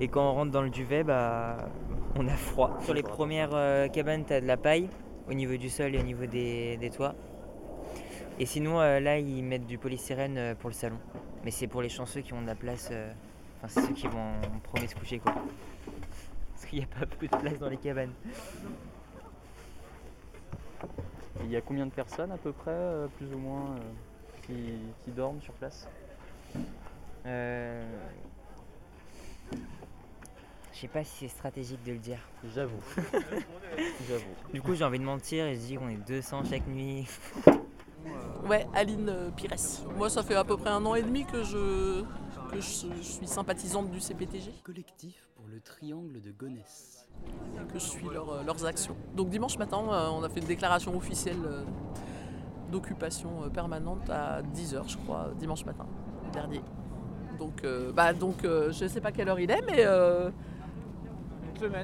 Et 0.00 0.08
quand 0.08 0.28
on 0.28 0.34
rentre 0.34 0.50
dans 0.50 0.62
le 0.62 0.70
duvet, 0.70 1.04
bah, 1.04 1.68
on 2.16 2.26
a 2.26 2.34
froid. 2.34 2.78
Sur 2.80 2.94
les 2.94 3.02
premières 3.02 3.54
euh, 3.54 3.86
cabanes, 3.86 4.24
tu 4.24 4.32
as 4.32 4.40
de 4.40 4.46
la 4.46 4.56
paille 4.56 4.88
au 5.28 5.34
niveau 5.34 5.56
du 5.56 5.68
sol 5.68 5.94
et 5.94 6.00
au 6.00 6.02
niveau 6.02 6.26
des, 6.26 6.78
des 6.78 6.90
toits. 6.90 7.14
Et 8.38 8.46
sinon, 8.46 8.78
là, 8.78 9.18
ils 9.18 9.44
mettent 9.44 9.66
du 9.66 9.76
polystyrène 9.76 10.54
pour 10.58 10.70
le 10.70 10.74
salon. 10.74 10.96
Mais 11.44 11.50
c'est 11.50 11.66
pour 11.66 11.82
les 11.82 11.90
chanceux 11.90 12.22
qui 12.22 12.32
ont 12.32 12.40
de 12.40 12.46
la 12.46 12.54
place. 12.54 12.90
Enfin, 13.62 13.68
c'est 13.68 13.86
ceux 13.88 13.94
qui 13.94 14.06
vont 14.06 14.18
en 14.18 14.58
premier 14.62 14.86
se 14.86 14.94
coucher, 14.94 15.18
quoi. 15.18 15.34
Parce 16.54 16.66
qu'il 16.66 16.78
n'y 16.78 16.84
a 16.84 16.88
pas 16.88 17.04
beaucoup 17.04 17.26
de 17.26 17.36
place 17.36 17.58
dans 17.58 17.68
les 17.68 17.76
cabanes. 17.76 18.12
Il 21.44 21.50
y 21.50 21.56
a 21.56 21.60
combien 21.60 21.86
de 21.86 21.90
personnes 21.90 22.32
à 22.32 22.38
peu 22.38 22.52
près, 22.52 22.70
euh, 22.70 23.06
plus 23.18 23.32
ou 23.34 23.38
moins, 23.38 23.76
euh, 23.76 23.80
qui, 24.46 24.72
qui 25.04 25.10
dorment 25.10 25.40
sur 25.40 25.52
place? 25.54 25.86
Euh... 27.26 27.82
Je 30.72 30.78
sais 30.86 30.88
pas 30.88 31.04
si 31.04 31.18
c'est 31.18 31.28
stratégique 31.28 31.82
de 31.84 31.92
le 31.92 31.98
dire. 31.98 32.20
J'avoue. 32.54 32.80
J'avoue. 34.08 34.24
Du 34.54 34.62
coup, 34.62 34.74
j'ai 34.74 34.84
envie 34.84 34.98
de 34.98 35.04
mentir 35.04 35.44
et 35.44 35.54
je 35.54 35.60
dis 35.60 35.74
qu'on 35.76 35.90
est 35.90 36.06
200 36.08 36.44
chaque 36.48 36.66
nuit. 36.66 37.06
Ouais, 38.48 38.66
Aline 38.72 39.08
euh, 39.10 39.30
Pires. 39.30 39.50
Moi, 39.96 40.08
ça 40.08 40.22
fait 40.22 40.34
à 40.34 40.44
peu 40.44 40.56
près 40.56 40.70
un 40.70 40.84
an 40.86 40.94
et 40.94 41.02
demi 41.02 41.26
que 41.26 41.42
je, 41.42 42.02
que 42.50 42.60
je, 42.60 42.86
je 42.96 43.02
suis 43.02 43.26
sympathisante 43.26 43.90
du 43.90 44.00
CPTG, 44.00 44.52
Collectif 44.64 45.28
pour 45.36 45.46
le 45.48 45.60
triangle 45.60 46.20
de 46.20 46.30
Gonesse. 46.32 47.06
que 47.72 47.78
je 47.78 47.84
suis 47.84 48.08
leur, 48.08 48.30
euh, 48.30 48.42
leurs 48.44 48.64
actions. 48.64 48.96
Donc 49.14 49.30
dimanche 49.30 49.58
matin, 49.58 49.82
euh, 49.90 50.08
on 50.08 50.22
a 50.22 50.28
fait 50.28 50.40
une 50.40 50.46
déclaration 50.46 50.96
officielle 50.96 51.36
euh, 51.46 51.64
d'occupation 52.70 53.48
permanente 53.50 54.08
à 54.10 54.42
10h, 54.42 54.88
je 54.88 54.96
crois, 54.98 55.30
dimanche 55.38 55.64
matin 55.64 55.86
dernier. 56.32 56.60
Donc, 57.38 57.64
euh, 57.64 57.92
bah, 57.92 58.12
donc 58.12 58.44
euh, 58.44 58.70
je 58.72 58.86
sais 58.86 59.00
pas 59.00 59.12
quelle 59.12 59.28
heure 59.28 59.40
il 59.40 59.50
est, 59.50 59.62
mais 59.62 59.84
euh, 59.86 60.30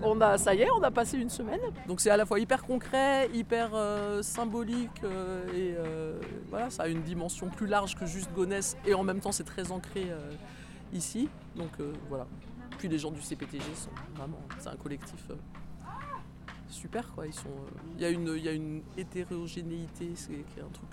on 0.03 0.21
a, 0.21 0.39
ça 0.39 0.55
y 0.55 0.63
est, 0.63 0.71
on 0.71 0.83
a 0.83 0.91
passé 0.91 1.19
une 1.19 1.31
semaine. 1.31 1.61
Donc 1.87 2.01
c'est 2.01 2.11
à 2.11 2.17
la 2.17 2.27
fois 2.27 2.39
hyper 2.39 2.63
concret, 2.65 3.29
hyper 3.33 3.71
euh, 3.75 4.23
symbolique 4.23 5.03
euh, 5.05 5.47
et 5.55 5.75
euh, 5.77 6.21
voilà, 6.51 6.71
ça 6.71 6.85
a 6.85 6.89
une 6.89 7.03
dimension 7.03 7.49
plus 7.49 7.67
large 7.67 7.97
que 7.97 8.07
juste 8.07 8.33
Gonesse 8.35 8.77
et 8.87 8.95
en 8.95 9.03
même 9.03 9.21
temps 9.21 9.33
c'est 9.33 9.45
très 9.45 9.73
ancré 9.73 10.07
euh, 10.11 10.31
ici. 10.93 11.29
Donc 11.55 11.71
euh, 11.81 11.93
voilà. 12.09 12.27
Puis 12.79 12.89
les 12.89 12.99
gens 12.99 13.11
du 13.11 13.21
CPTG 13.21 13.65
sont 13.75 13.91
vraiment, 14.17 14.39
c'est 14.59 14.69
un 14.69 14.77
collectif 14.77 15.31
euh, 15.31 15.35
super 16.69 17.13
quoi. 17.15 17.27
Ils 17.27 17.35
sont, 17.35 17.49
euh, 17.49 17.95
il 17.97 18.03
y 18.03 18.49
a 18.49 18.53
une, 18.53 18.83
hétérogénéité, 18.97 20.11
c'est 20.15 20.33
est 20.33 20.61
un 20.61 20.71
truc 20.73 20.91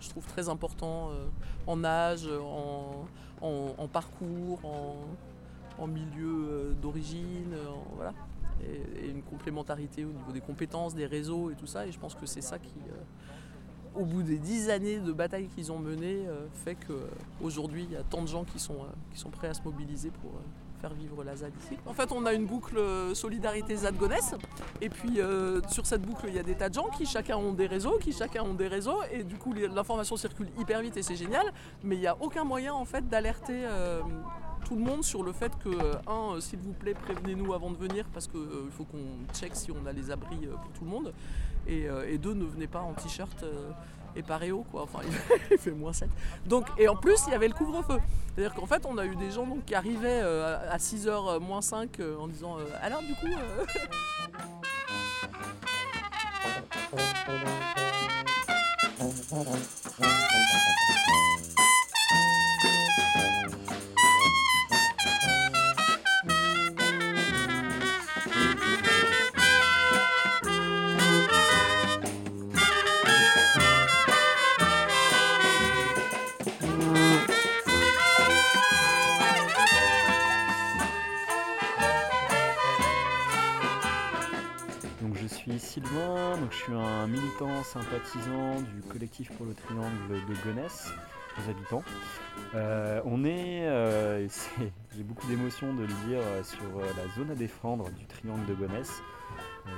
je 0.00 0.08
trouve 0.08 0.26
très 0.26 0.48
important 0.48 1.10
en 1.68 1.84
âge, 1.84 2.28
en, 2.28 3.88
parcours, 3.92 4.60
en, 5.78 5.86
milieu 5.86 6.74
d'origine, 6.82 7.54
voilà. 7.94 8.12
Et, 8.64 9.10
une 9.10 9.22
complémentarité 9.22 10.04
au 10.04 10.12
niveau 10.12 10.32
des 10.32 10.40
compétences, 10.40 10.96
des 10.96 11.06
réseaux 11.06 11.52
et 11.52 11.54
tout 11.54 11.68
ça. 11.68 11.86
Et 11.86 11.92
je 11.92 12.00
pense 12.00 12.16
que 12.16 12.26
c'est 12.26 12.40
ça 12.40 12.58
qui, 12.58 12.74
au 13.94 14.04
bout 14.04 14.22
des 14.22 14.38
dix 14.38 14.70
années 14.70 14.98
de 14.98 15.12
bataille 15.12 15.48
qu'ils 15.54 15.70
ont 15.72 15.78
menées, 15.78 16.26
euh, 16.26 16.46
fait 16.64 16.76
qu'aujourd'hui 16.76 17.84
il 17.84 17.92
y 17.92 17.96
a 17.96 18.02
tant 18.02 18.22
de 18.22 18.28
gens 18.28 18.44
qui 18.44 18.58
sont, 18.58 18.74
euh, 18.74 19.30
prêts 19.30 19.48
à 19.48 19.54
se 19.54 19.62
mobiliser 19.62 20.10
pour 20.10 20.30
euh, 20.30 20.42
faire 20.82 20.92
vivre 20.94 21.22
la 21.22 21.36
ZAD 21.36 21.52
ici. 21.62 21.76
En 21.86 21.92
fait, 21.94 22.10
on 22.10 22.26
a 22.26 22.32
une 22.32 22.44
boucle 22.44 22.76
euh, 22.76 23.14
solidarité 23.14 23.76
ZAD 23.76 23.96
Gonesse. 23.96 24.34
Et 24.80 24.88
puis 24.88 25.20
euh, 25.20 25.60
sur 25.68 25.86
cette 25.86 26.02
boucle, 26.02 26.26
il 26.28 26.34
y 26.34 26.38
a 26.38 26.42
des 26.42 26.56
tas 26.56 26.68
de 26.68 26.74
gens 26.74 26.88
qui 26.96 27.06
chacun 27.06 27.36
ont 27.36 27.52
des 27.52 27.66
réseaux, 27.68 27.98
qui 27.98 28.12
chacun 28.12 28.42
ont 28.42 28.54
des 28.54 28.66
réseaux. 28.66 28.98
Et 29.12 29.22
du 29.22 29.36
coup, 29.36 29.52
l'information 29.52 30.16
circule 30.16 30.48
hyper 30.58 30.80
vite 30.82 30.96
et 30.96 31.02
c'est 31.02 31.14
génial. 31.16 31.46
Mais 31.84 31.94
il 31.96 32.00
n'y 32.00 32.06
a 32.08 32.16
aucun 32.20 32.44
moyen 32.44 32.74
en 32.74 32.84
fait 32.84 33.08
d'alerter 33.08 33.64
euh, 33.64 34.00
tout 34.64 34.74
le 34.74 34.82
monde 34.82 35.04
sur 35.04 35.22
le 35.22 35.32
fait 35.32 35.52
que, 35.62 35.68
euh, 35.68 35.94
un, 36.06 36.36
euh, 36.36 36.40
s'il 36.40 36.58
vous 36.60 36.72
plaît, 36.72 36.94
prévenez-nous 36.94 37.52
avant 37.52 37.70
de 37.70 37.76
venir 37.76 38.04
parce 38.12 38.26
qu'il 38.26 38.40
faut 38.76 38.84
qu'on 38.84 39.32
check 39.34 39.54
si 39.54 39.70
on 39.70 39.86
a 39.86 39.92
les 39.92 40.10
abris 40.10 40.46
euh, 40.46 40.54
pour 40.56 40.72
tout 40.72 40.84
le 40.84 40.90
monde. 40.90 41.12
Et, 41.66 41.88
euh, 41.88 42.16
deux, 42.18 42.34
ne 42.34 42.44
venez 42.44 42.66
pas 42.66 42.80
en 42.80 42.92
t-shirt 42.92 43.42
euh, 43.42 43.70
et 44.16 44.22
paréo 44.22 44.64
quoi. 44.70 44.82
Enfin, 44.82 45.00
il 45.50 45.58
fait 45.58 45.70
moins 45.70 45.92
7. 45.92 46.08
Donc, 46.46 46.66
et 46.78 46.88
en 46.88 46.96
plus, 46.96 47.20
il 47.26 47.32
y 47.32 47.34
avait 47.34 47.48
le 47.48 47.54
couvre-feu. 47.54 47.98
C'est-à-dire 48.34 48.54
qu'en 48.54 48.66
fait, 48.66 48.84
on 48.86 48.98
a 48.98 49.04
eu 49.04 49.16
des 49.16 49.30
gens 49.30 49.46
donc, 49.46 49.64
qui 49.64 49.74
arrivaient 49.74 50.20
euh, 50.22 50.70
à 50.70 50.78
6h 50.78 51.40
moins 51.40 51.62
5 51.62 52.00
euh, 52.00 52.16
en 52.18 52.28
disant 52.28 52.58
euh, 52.58 52.64
Alors, 52.82 53.02
du 53.02 53.14
coup. 53.14 53.26
sympathisant 87.62 88.60
du 88.60 88.82
collectif 88.88 89.30
pour 89.32 89.46
le 89.46 89.54
triangle 89.54 90.08
de 90.10 90.34
Gonesse, 90.44 90.92
aux 91.38 91.50
habitants. 91.50 91.82
Euh, 92.54 93.00
on 93.04 93.24
est, 93.24 93.66
euh, 93.66 94.26
j'ai 94.96 95.02
beaucoup 95.02 95.26
d'émotions 95.26 95.72
de 95.74 95.82
le 95.82 96.08
dire, 96.08 96.20
euh, 96.20 96.42
sur 96.42 96.80
la 96.80 97.14
zone 97.14 97.30
à 97.30 97.34
défendre 97.34 97.90
du 97.90 98.04
triangle 98.06 98.44
de 98.46 98.54
Gonesse, 98.54 99.02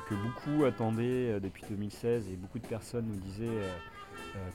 que 0.08 0.14
beaucoup 0.14 0.64
attendaient 0.64 1.38
depuis 1.40 1.64
2016 1.68 2.28
et 2.28 2.36
beaucoup 2.36 2.58
de 2.58 2.66
personnes 2.66 3.06
nous 3.06 3.20
disaient 3.20 3.68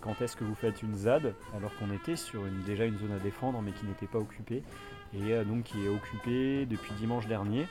quand 0.01 0.21
est-ce 0.21 0.35
que 0.35 0.43
vous 0.43 0.55
faites 0.55 0.81
une 0.81 0.95
ZAD, 0.95 1.35
alors 1.55 1.71
qu'on 1.77 1.93
était 1.93 2.15
sur 2.15 2.45
une, 2.45 2.63
déjà 2.63 2.85
une 2.85 2.97
zone 2.97 3.11
à 3.11 3.19
défendre 3.19 3.61
mais 3.61 3.71
qui 3.71 3.85
n'était 3.85 4.07
pas 4.07 4.17
occupée, 4.17 4.63
et 5.13 5.43
donc 5.45 5.65
qui 5.65 5.85
est 5.85 5.89
occupée 5.89 6.65
depuis 6.65 6.91
dimanche 6.93 7.27
dernier. 7.27 7.67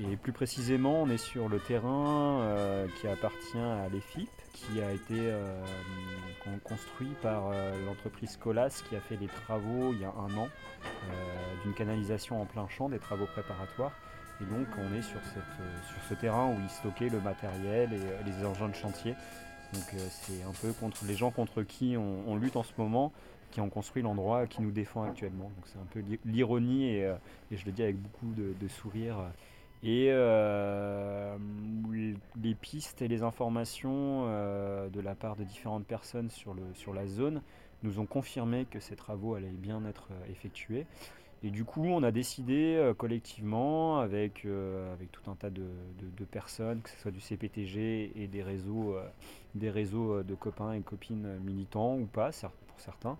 Et 0.00 0.16
plus 0.16 0.32
précisément, 0.32 1.02
on 1.02 1.08
est 1.10 1.18
sur 1.18 1.48
le 1.48 1.58
terrain 1.58 2.40
euh, 2.42 2.86
qui 3.00 3.08
appartient 3.08 3.58
à 3.58 3.88
l'EFIP, 3.92 4.30
qui 4.52 4.80
a 4.80 4.92
été 4.92 5.14
euh, 5.18 5.60
con- 6.44 6.60
construit 6.62 7.10
par 7.20 7.48
euh, 7.48 7.72
l'entreprise 7.84 8.36
Colas 8.36 8.82
qui 8.88 8.94
a 8.94 9.00
fait 9.00 9.16
les 9.16 9.26
travaux 9.26 9.92
il 9.92 10.00
y 10.00 10.04
a 10.04 10.12
un 10.12 10.36
an 10.36 10.48
d'une 11.64 11.74
canalisation 11.74 12.40
en 12.40 12.44
plein 12.46 12.68
champ, 12.68 12.88
des 12.88 12.98
travaux 13.00 13.26
préparatoires. 13.26 13.92
Et 14.40 14.44
donc 14.44 14.68
on 14.78 14.94
est 14.94 15.02
sur, 15.02 15.18
ce 16.08 16.14
terrain 16.14 16.46
où 16.48 16.56
ils 16.62 16.70
stockaient 16.70 17.08
le 17.08 17.20
matériel 17.20 17.92
et 17.92 18.24
les 18.24 18.46
engins 18.46 18.68
de 18.68 18.74
chantier. 18.76 19.14
Donc 19.74 19.82
c'est 20.10 20.42
un 20.44 20.52
peu 20.62 20.72
contre 20.74 21.04
les 21.06 21.14
gens 21.16 21.32
contre 21.32 21.64
qui 21.64 21.96
on, 21.96 22.36
lutte 22.36 22.54
en 22.56 22.62
ce 22.62 22.72
moment, 22.78 23.12
qui 23.50 23.60
ont 23.60 23.68
construit 23.68 24.02
l'endroit 24.02 24.46
qui 24.46 24.62
nous 24.62 24.70
défend 24.70 25.02
actuellement. 25.02 25.50
Donc 25.56 25.64
c'est 25.66 25.78
un 25.78 25.86
peu 25.90 25.98
l'i- 26.00 26.20
l'ironie 26.24 26.84
et, 26.86 27.12
et 27.50 27.56
je 27.56 27.66
le 27.66 27.72
dis 27.72 27.82
avec 27.82 27.96
beaucoup 28.00 28.32
de, 28.36 28.54
de 28.60 28.68
sourire. 28.68 29.16
Et 29.82 30.08
euh, 30.10 31.36
les 32.42 32.54
pistes 32.54 33.00
et 33.00 33.08
les 33.08 33.22
informations 33.22 34.24
euh, 34.26 34.88
de 34.88 35.00
la 35.00 35.14
part 35.14 35.36
de 35.36 35.44
différentes 35.44 35.86
personnes 35.86 36.30
sur, 36.30 36.52
le, 36.52 36.62
sur 36.74 36.92
la 36.92 37.06
zone 37.06 37.42
nous 37.84 38.00
ont 38.00 38.06
confirmé 38.06 38.66
que 38.68 38.80
ces 38.80 38.96
travaux 38.96 39.34
allaient 39.34 39.48
bien 39.50 39.84
être 39.84 40.08
euh, 40.10 40.32
effectués. 40.32 40.84
Et 41.44 41.50
du 41.50 41.64
coup, 41.64 41.84
on 41.84 42.02
a 42.02 42.10
décidé 42.10 42.92
collectivement, 42.98 44.00
avec, 44.00 44.44
avec 44.44 45.12
tout 45.12 45.30
un 45.30 45.36
tas 45.36 45.50
de, 45.50 45.68
personnes, 46.32 46.80
que 46.82 46.90
ce 46.90 46.98
soit 46.98 47.12
du 47.12 47.20
CPTG 47.20 48.10
et 48.16 48.26
des 48.26 48.42
réseaux, 48.42 48.96
des 49.54 49.70
réseaux 49.70 50.24
de 50.24 50.34
copains 50.34 50.72
et 50.72 50.80
copines 50.80 51.38
militants 51.44 51.96
ou 51.96 52.06
pas, 52.06 52.30
pour 52.66 52.80
certains, 52.80 53.16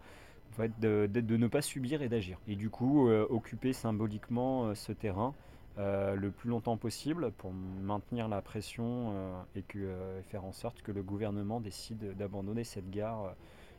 de, 0.81 1.07
de, 1.07 1.37
ne 1.37 1.47
pas 1.47 1.63
subir 1.63 2.03
et 2.03 2.09
d'agir. 2.09 2.41
Et 2.49 2.57
du 2.57 2.71
coup, 2.71 3.09
occuper 3.09 3.73
symboliquement 3.73 4.75
ce 4.75 4.91
terrain 4.91 5.33
euh, 5.79 6.17
le 6.17 6.33
plus 6.33 6.51
longtemps 6.51 6.77
possible 6.77 7.31
pour 7.39 7.53
maintenir 7.53 8.27
la 8.27 8.43
pression 8.43 9.13
euh, 9.13 9.43
et 9.55 9.63
que, 9.63 9.79
euh, 9.79 10.23
faire 10.23 10.45
en 10.45 10.51
sorte 10.51 10.83
que 10.83 10.91
le 10.91 11.05
gouvernement 11.05 11.61
décide 11.61 12.17
d'abandonner 12.17 12.65
cette 12.65 12.91
gare 12.91 13.37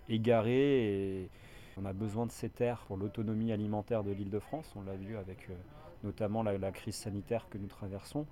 égarée. 0.07 1.29
On 1.75 1.83
a 1.83 1.91
besoin 1.91 2.25
de 2.25 2.31
ces 2.31 2.47
terres 2.47 2.85
pour 2.87 2.95
l'autonomie 2.95 3.51
alimentaire 3.51 4.05
de 4.05 4.11
l'île 4.11 4.29
de 4.29 4.39
France. 4.39 4.71
On 4.77 4.81
l'a 4.83 4.95
vu 4.95 5.17
avec 5.17 5.49
notamment 6.05 6.41
la, 6.41 6.71
crise 6.71 6.95
sanitaire 6.95 7.47
que 7.49 7.57
nous 7.57 7.67
traversons. 7.67 8.25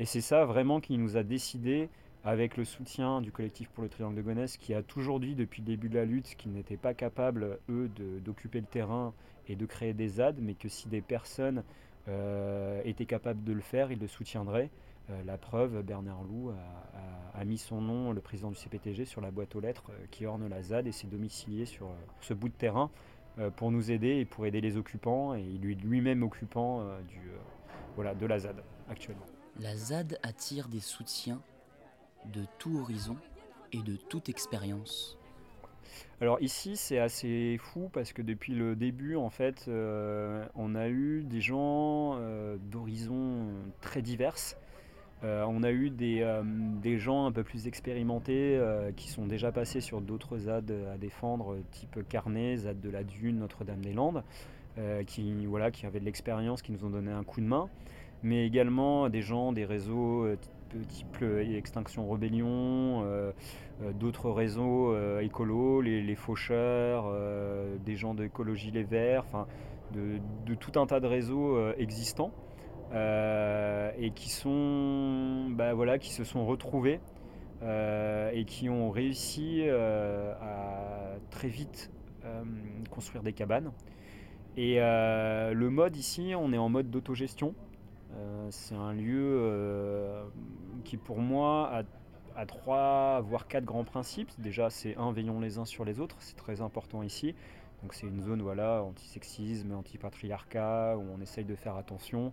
Et 0.00 0.06
c'est 0.06 0.20
ça 0.20 0.44
vraiment 0.44 0.80
qui 0.80 0.98
nous 0.98 1.16
a 1.16 1.22
décidé, 1.22 1.88
avec 2.24 2.56
le 2.56 2.64
soutien 2.64 3.20
du 3.20 3.30
collectif 3.30 3.68
pour 3.68 3.84
le 3.84 3.88
Triangle 3.88 4.16
de 4.16 4.22
Gonesse, 4.22 4.56
qui 4.56 4.74
a 4.74 4.82
toujours 4.82 5.20
dit 5.20 5.34
depuis 5.34 5.62
le 5.62 5.66
début 5.66 5.88
de 5.88 5.96
la 5.96 6.04
lutte 6.04 6.34
qu'ils 6.36 6.52
n'étaient 6.52 6.76
pas 6.76 6.94
capables, 6.94 7.58
eux, 7.68 7.88
d'occuper 8.24 8.60
le 8.60 8.66
terrain 8.66 9.12
et 9.46 9.56
de 9.56 9.66
créer 9.66 9.92
des 9.92 10.08
ZAD, 10.08 10.38
mais 10.40 10.54
que 10.54 10.68
si 10.68 10.88
des 10.88 11.02
personnes 11.02 11.62
était 12.84 13.06
capable 13.06 13.44
de 13.44 13.52
le 13.52 13.60
faire, 13.60 13.90
il 13.90 13.98
le 13.98 14.06
soutiendrait. 14.06 14.70
Euh, 15.10 15.22
la 15.24 15.36
preuve, 15.36 15.82
Bernard 15.82 16.22
Loup 16.24 16.52
a, 17.34 17.44
mis 17.44 17.58
son 17.58 17.80
nom, 17.80 18.12
le 18.12 18.20
président 18.20 18.50
du 18.50 18.56
CPTG, 18.56 19.04
sur 19.04 19.20
la 19.20 19.30
boîte 19.30 19.54
aux 19.54 19.60
lettres 19.60 19.90
euh, 19.90 20.06
qui 20.10 20.24
orne 20.24 20.48
la 20.48 20.62
ZAD 20.62 20.86
et 20.86 20.92
s'est 20.92 21.06
domicilié 21.06 21.66
sur 21.66 21.90
ce 22.20 22.32
bout 22.32 22.48
de 22.48 22.54
terrain 22.54 22.90
pour 23.56 23.72
nous 23.72 23.90
aider 23.90 24.20
et 24.20 24.24
pour 24.24 24.46
aider 24.46 24.60
les 24.60 24.76
occupants 24.76 25.34
et 25.34 25.42
il 25.42 25.68
est 25.68 25.74
lui-même 25.74 26.22
occupant 26.22 26.86
de 27.98 28.26
la 28.26 28.38
ZAD 28.38 28.62
actuellement. 28.88 29.26
La 29.58 29.76
ZAD 29.76 30.20
attire 30.22 30.68
des 30.68 30.78
soutiens 30.78 31.42
de 32.32 32.44
tout 32.60 32.78
horizon 32.78 33.16
et 33.72 33.82
de 33.82 33.96
toute 33.96 34.28
expérience. 34.28 35.18
Alors 36.20 36.40
ici 36.40 36.76
c'est 36.76 36.98
assez 36.98 37.58
fou 37.58 37.90
parce 37.92 38.12
que 38.12 38.22
depuis 38.22 38.54
le 38.54 38.76
début 38.76 39.16
en 39.16 39.30
fait 39.30 39.66
euh, 39.68 40.44
on 40.54 40.74
a 40.74 40.88
eu 40.88 41.22
des 41.24 41.40
gens 41.40 42.16
euh, 42.18 42.56
d'horizons 42.58 43.48
très 43.80 44.02
diverses. 44.02 44.56
Euh, 45.22 45.44
on 45.48 45.62
a 45.62 45.70
eu 45.70 45.90
des, 45.90 46.98
gens 46.98 47.26
un 47.26 47.32
peu 47.32 47.44
plus 47.44 47.66
expérimentés 47.66 48.60
qui 48.96 49.08
sont 49.08 49.26
déjà 49.26 49.52
passés 49.52 49.80
sur 49.80 50.00
d'autres 50.00 50.38
ZAD 50.38 50.72
à 50.92 50.98
défendre, 50.98 51.56
type 51.70 52.06
Carnet, 52.08 52.56
ZAD 52.56 52.80
de 52.80 52.90
la 52.90 53.04
Dune, 53.04 53.38
Notre-Dame-des-Landes, 53.38 54.22
qui, 55.06 55.46
voilà, 55.46 55.70
qui 55.70 55.86
avaient 55.86 56.00
de 56.00 56.04
l'expérience, 56.04 56.60
qui 56.60 56.72
nous 56.72 56.84
ont 56.84 56.90
donné 56.90 57.10
un 57.10 57.24
coup 57.24 57.40
de 57.40 57.46
main 57.46 57.68
mais 58.22 58.46
également 58.46 59.10
des 59.10 59.20
gens 59.20 59.52
des 59.52 59.66
réseaux 59.66 60.26
type 60.82 61.22
Extinction 61.22 62.08
Rebellion, 62.08 63.02
euh, 63.04 63.32
euh, 63.82 63.92
d'autres 63.92 64.30
réseaux 64.30 64.92
euh, 64.92 65.20
écolos, 65.20 65.80
les, 65.80 66.14
faucheurs, 66.14 67.12
des 67.84 67.96
gens 67.96 68.14
d'écologie 68.14 68.70
Les 68.70 68.84
Verts, 68.84 69.24
enfin 69.26 69.46
de, 69.92 70.54
tout 70.54 70.78
un 70.78 70.86
tas 70.86 71.00
de 71.00 71.06
réseaux 71.06 71.72
existants 71.78 72.32
et 72.92 74.10
qui 74.14 74.30
sont 74.30 75.48
bah, 75.50 75.74
voilà, 75.74 75.98
qui 75.98 76.12
se 76.12 76.24
sont 76.24 76.46
retrouvés 76.46 77.00
et 77.62 78.44
qui 78.46 78.68
ont 78.68 78.90
réussi 78.90 79.62
à 79.68 81.16
très 81.30 81.48
vite 81.48 81.90
construire 82.90 83.22
des 83.22 83.32
cabanes. 83.32 83.72
Et 84.56 84.76
le 84.78 85.68
mode 85.68 85.96
ici, 85.96 86.34
on 86.36 86.52
est 86.52 86.58
en 86.58 86.68
mode 86.68 86.90
d'autogestion. 86.90 87.54
Euh, 88.16 88.48
c'est 88.50 88.74
un 88.74 88.92
lieu 88.92 89.38
euh, 89.40 90.24
qui 90.84 90.96
pour 90.96 91.18
moi 91.18 91.82
a, 92.36 92.46
trois 92.46 93.20
voire 93.20 93.46
quatre 93.46 93.64
grands 93.64 93.84
principes. 93.84 94.30
Déjà 94.38 94.70
c'est 94.70 94.96
un 94.96 95.12
veillons 95.12 95.40
les 95.40 95.58
uns 95.58 95.64
sur 95.64 95.84
les 95.84 96.00
autres, 96.00 96.16
c'est 96.20 96.36
très 96.36 96.60
important 96.60 97.02
ici. 97.02 97.34
Donc 97.82 97.94
c'est 97.94 98.06
une 98.06 98.22
zone 98.22 98.42
voilà 98.42 98.82
antisexisme, 98.82 99.72
anti-patriarcat 99.72 100.96
où 100.96 101.04
on 101.16 101.20
essaye 101.20 101.44
de 101.44 101.54
faire 101.54 101.76
attention 101.76 102.32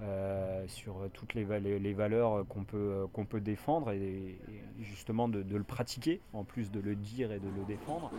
euh, 0.00 0.64
sur 0.68 0.96
toutes 1.12 1.34
les, 1.34 1.44
valeurs 1.44 2.44
qu'on 2.48 2.64
peut, 2.64 3.40
défendre 3.40 3.92
et, 3.92 4.38
justement 4.80 5.28
de, 5.28 5.44
le 5.56 5.64
pratiquer 5.64 6.20
en 6.32 6.44
plus 6.44 6.70
de 6.70 6.80
le 6.80 6.96
dire 6.96 7.30
et 7.30 7.38
de 7.38 7.48
le 7.48 7.64
défendre. 7.66 8.10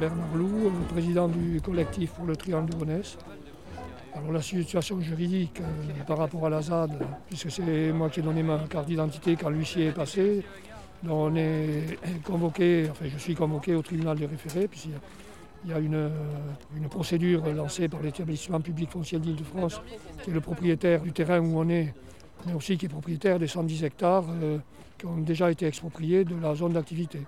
Bernard 0.00 0.34
Loup, 0.34 0.72
président 0.88 1.28
du 1.28 1.60
collectif 1.60 2.12
pour 2.12 2.24
le 2.24 2.34
Triangle 2.34 2.70
de 2.70 2.74
Gonesse. 2.74 3.18
Alors 4.14 4.32
la 4.32 4.40
situation 4.40 4.98
juridique 4.98 5.60
euh, 5.60 6.04
par 6.04 6.16
rapport 6.16 6.46
à 6.46 6.48
la 6.48 6.62
ZAD, 6.62 6.92
puisque 7.28 7.50
c'est 7.50 7.92
moi 7.92 8.08
qui 8.08 8.20
ai 8.20 8.22
donné 8.22 8.42
ma 8.42 8.60
carte 8.60 8.86
d'identité 8.86 9.36
quand 9.36 9.50
l'huissier 9.50 9.88
est 9.88 9.92
passé, 9.92 10.42
on 11.06 11.36
est 11.36 11.98
convoqué, 12.24 12.86
enfin 12.90 13.04
je 13.12 13.18
suis 13.18 13.34
convoqué 13.34 13.74
au 13.74 13.82
tribunal 13.82 14.18
des 14.18 14.24
référés, 14.24 14.68
puisqu'il 14.68 14.90
y 15.70 15.72
a 15.74 15.78
une, 15.78 16.10
une, 16.74 16.88
procédure 16.88 17.44
lancée 17.52 17.88
par 17.88 18.00
l'établissement 18.00 18.60
public 18.62 18.90
foncier 18.90 19.18
d'Île-de-France, 19.18 19.82
qui 20.24 20.30
est 20.30 20.32
le 20.32 20.40
propriétaire 20.40 21.02
du 21.02 21.12
terrain 21.12 21.40
où 21.40 21.58
on 21.58 21.68
est, 21.68 21.92
mais 22.46 22.54
aussi 22.54 22.78
qui 22.78 22.86
est 22.86 22.88
propriétaire 22.88 23.38
des 23.38 23.48
110 23.48 23.84
hectares 23.84 24.24
euh, 24.30 24.56
qui 24.96 25.04
ont 25.04 25.18
déjà 25.18 25.50
été 25.50 25.66
expropriés 25.66 26.24
de 26.24 26.36
la 26.40 26.54
zone 26.54 26.72
d'activité. 26.72 27.20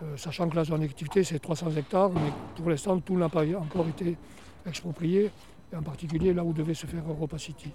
Euh, 0.00 0.16
sachant 0.16 0.48
que 0.48 0.54
la 0.54 0.62
zone 0.62 0.82
d'activité 0.82 1.24
c'est 1.24 1.40
300 1.40 1.72
hectares, 1.76 2.10
mais 2.10 2.32
pour 2.56 2.70
l'instant 2.70 2.98
tout 3.00 3.16
n'a 3.16 3.28
pas 3.28 3.44
encore 3.56 3.88
été 3.88 4.16
exproprié, 4.64 5.30
et 5.72 5.76
en 5.76 5.82
particulier 5.82 6.32
là 6.32 6.44
où 6.44 6.52
devait 6.52 6.74
se 6.74 6.86
faire 6.86 7.02
Europa 7.08 7.36
City. 7.36 7.72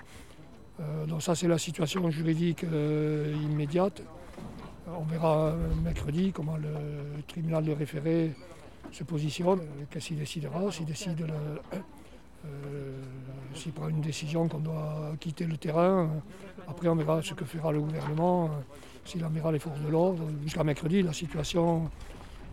Euh, 0.79 1.05
donc 1.05 1.21
ça 1.21 1.35
c'est 1.35 1.49
la 1.49 1.57
situation 1.57 2.09
juridique 2.09 2.63
euh, 2.63 3.35
immédiate. 3.43 4.01
On 4.87 5.03
verra 5.03 5.53
mercredi 5.83 6.31
comment 6.31 6.55
le 6.55 7.21
tribunal 7.27 7.65
de 7.65 7.71
référé 7.73 8.31
se 8.91 9.03
positionne, 9.03 9.59
qu'est-ce 9.89 10.07
qu'il 10.07 10.19
décidera, 10.19 10.71
s'il 10.71 10.85
décide 10.85 11.25
s'il 13.53 13.71
prend 13.71 13.87
une 13.87 14.01
décision 14.01 14.47
qu'on 14.47 14.59
doit 14.59 15.13
quitter 15.19 15.45
le 15.45 15.57
terrain. 15.57 16.09
Après 16.67 16.87
on 16.87 16.95
verra 16.95 17.21
ce 17.21 17.33
que 17.33 17.45
fera 17.45 17.71
le 17.71 17.81
gouvernement, 17.81 18.49
s'il 19.05 19.23
enverra 19.25 19.51
les 19.51 19.59
forces 19.59 19.79
de 19.81 19.89
l'ordre. 19.89 20.23
Jusqu'à 20.43 20.63
mercredi 20.63 21.01
la 21.01 21.13
situation 21.13 21.89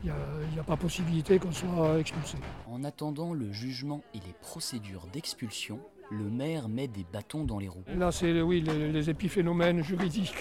il 0.04 0.12
n'y 0.52 0.58
a, 0.58 0.62
pas 0.62 0.76
possibilité 0.76 1.38
qu'on 1.38 1.52
soit 1.52 1.98
expulsé. 1.98 2.38
En 2.70 2.84
attendant 2.84 3.34
le 3.34 3.52
jugement 3.52 4.00
et 4.14 4.18
les 4.18 4.32
procédures 4.40 5.06
d'expulsion, 5.12 5.78
le 6.10 6.24
maire 6.24 6.68
met 6.68 6.88
des 6.88 7.04
bâtons 7.12 7.44
dans 7.44 7.58
les 7.58 7.68
roues. 7.68 7.84
Là, 7.96 8.10
c'est 8.10 8.40
oui, 8.40 8.62
les, 8.62 9.10
épiphénomènes 9.10 9.82
juridiques. 9.82 10.36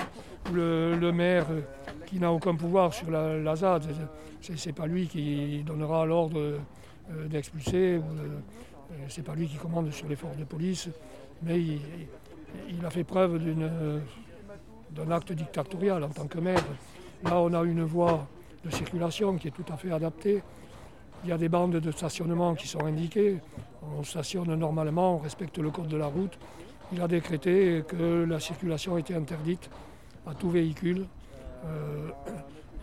Le, 0.53 0.95
le 0.95 1.11
maire 1.11 1.47
euh, 1.51 1.61
qui 2.05 2.17
n'a 2.17 2.31
aucun 2.31 2.55
pouvoir 2.55 2.93
sur 2.93 3.11
la, 3.11 3.55
ZAD, 3.55 3.85
ce 4.41 4.53
n'est 4.53 4.73
pas 4.73 4.87
lui 4.87 5.07
qui 5.07 5.61
donnera 5.63 6.05
l'ordre 6.05 6.39
euh, 6.39 7.27
d'expulser, 7.27 7.97
euh, 7.97 8.01
c'est 9.08 9.24
pas 9.24 9.36
lui 9.36 9.48
qui 9.48 9.58
commande 9.58 9.91
sur 9.91 10.08
les 10.08 10.15
forces 10.15 10.38
de 10.38 10.43
police, 10.43 10.89
mais 11.43 11.60
il, 11.60 12.86
a 12.86 12.89
fait 12.89 13.03
preuve 13.03 13.39
d'un 14.91 15.12
acte 15.12 15.31
dictatorial 15.31 16.03
en 16.03 16.10
tant 16.10 16.27
que 16.27 16.39
maire. 16.39 16.63
Là, 17.24 17.39
on 17.39 17.53
a 17.53 17.63
une 17.63 17.84
voie 17.84 18.27
de 18.63 18.69
circulation 18.69 19.38
qui 19.38 19.48
est 19.50 19.51
tout 19.51 19.65
à 19.72 19.77
fait 19.77 19.91
adapté. 19.91 20.41
Il 21.24 21.29
y 21.29 21.34
a 21.34 21.38
des 21.38 21.50
bandes 21.50 21.75
de 21.75 21.91
stationnement 21.91 22.55
qui 22.55 22.67
sont 22.67 22.86
indiquées. 22.86 23.38
On 23.98 24.03
stationne 24.03 24.53
normalement, 24.55 25.15
on 25.15 25.19
respecte 25.19 25.58
le 25.58 25.69
code 25.69 25.88
de 25.88 25.98
la 25.98 26.08
route. 26.08 26.38
Il 26.91 27.01
a 27.01 27.08
décrété 27.08 27.84
que 27.88 28.25
la 28.27 28.39
circulation 28.39 28.98
était 28.98 29.15
interdite 29.15 29.69
à 30.25 30.34
tout 30.34 30.50
véhicule, 30.50 31.05
euh, 31.65 32.10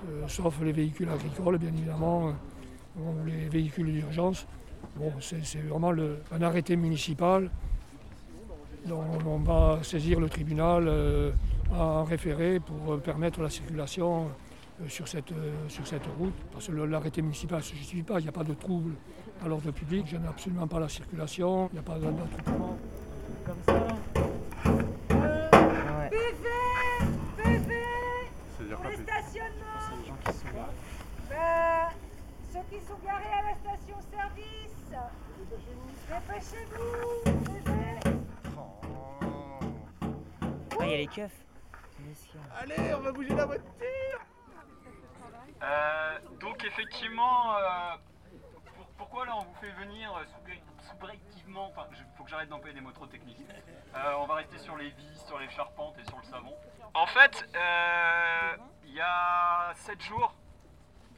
euh, 0.09 0.29
sauf 0.29 0.61
les 0.63 0.73
véhicules 0.73 1.09
agricoles, 1.09 1.59
bien 1.59 1.71
évidemment, 1.71 2.33
ou 2.99 3.27
les 3.27 3.49
véhicules 3.49 3.93
d'urgence. 3.93 4.47
Bon, 4.95 5.13
c'est 5.21 5.59
vraiment 5.69 5.93
un 6.33 6.43
arrêté 6.43 6.77
municipal. 6.77 7.51
dont 8.87 9.03
on 9.27 9.39
va 9.39 9.83
saisir 9.83 10.21
le 10.21 10.29
tribunal 10.29 10.89
en 11.75 12.05
référé 12.05 12.61
pour 12.61 13.01
permettre 13.01 13.43
la 13.43 13.51
circulation 13.51 14.29
euh, 14.81 14.89
sur, 14.89 15.09
cette, 15.09 15.33
euh, 15.33 15.53
sur 15.69 15.85
cette 15.87 16.07
route, 16.19 16.35
parce 16.53 16.69
que 16.69 16.73
le- 16.73 16.87
l'arrêté 16.87 17.21
municipal 17.21 17.59
ne 17.59 17.65
se 17.65 17.75
justifie 17.75 18.03
pas, 18.05 18.21
il 18.21 18.23
n'y 18.23 18.29
a 18.29 18.33
pas 18.33 18.45
de 18.45 18.55
trouble 18.55 18.93
à 19.45 19.49
l'ordre 19.49 19.73
public, 19.73 20.05
je 20.07 20.17
n'ai 20.19 20.29
absolument 20.29 20.69
pas 20.69 20.79
la 20.79 20.89
circulation, 20.89 21.69
il 21.73 21.75
n'y 21.75 21.79
a 21.81 21.83
pas 21.83 21.99
d'attroupement. 21.99 22.77
Comme 23.45 23.57
ça. 23.67 23.87
C'est-à-dire 28.59 28.79
Le 28.85 28.93
stationnement 29.03 29.83
Ben, 31.29 31.89
Ceux 32.53 32.61
qui 32.71 32.81
sont 32.87 32.99
garés 33.05 33.33
à 33.33 33.43
la 33.43 33.55
station-service 33.57 34.75
Dépêchez-vous 36.09 37.25
bébé. 37.25 38.17
Ah, 40.79 40.85
il 40.85 40.91
y 40.91 40.95
a 40.95 40.96
les 41.07 41.13
keufs. 41.15 41.45
Allez, 42.61 42.95
on 42.95 43.01
va 43.01 43.13
bouger 43.13 43.35
la 43.35 43.47
voiture 43.47 43.65
Euh, 45.63 46.19
donc 46.41 46.65
effectivement, 46.65 47.57
euh, 47.57 47.97
pour- 48.77 48.87
pourquoi 48.99 49.25
là 49.25 49.33
on 49.37 49.45
vous 49.45 49.55
fait 49.55 49.71
venir 49.71 50.15
euh, 50.15 50.25
subjectivement, 50.91 51.69
enfin 51.69 51.87
il 51.93 52.05
faut 52.17 52.25
que 52.25 52.31
j'arrête 52.31 52.49
d'employer 52.51 52.75
des 52.75 52.81
mots 52.83 52.93
trop 52.93 53.07
techniques. 53.07 53.41
Euh, 53.95 54.15
on 54.19 54.27
va 54.27 54.35
rester 54.35 54.59
sur 54.59 54.77
les 54.77 54.91
vis, 54.91 55.19
sur 55.27 55.39
les 55.39 55.49
charpentes 55.49 55.97
et 55.99 56.05
sur 56.05 56.19
le 56.19 56.25
savon. 56.25 56.55
En 56.93 57.07
fait, 57.07 57.49
euh, 57.55 58.57
il 58.85 58.93
y 58.93 59.01
a 59.01 59.73
7 59.77 60.01
jours, 60.03 60.35